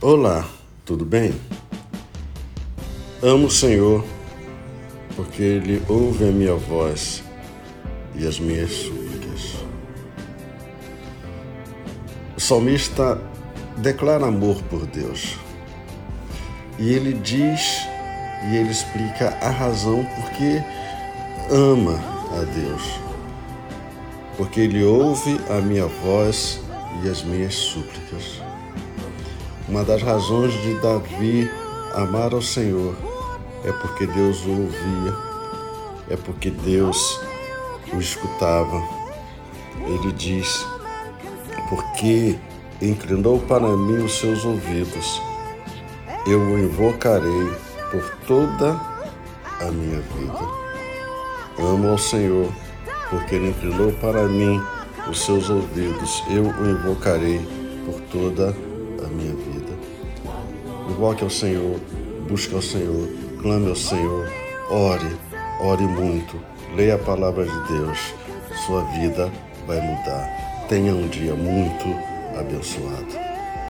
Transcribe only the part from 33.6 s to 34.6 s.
é porque Deus o